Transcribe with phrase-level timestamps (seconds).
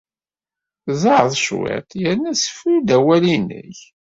[1.01, 3.79] Zɛeḍ cwiṭ yerna ssefru-d awal-nnek.